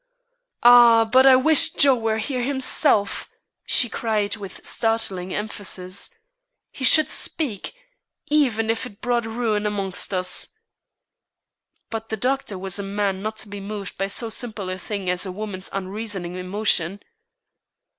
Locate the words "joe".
1.73-1.93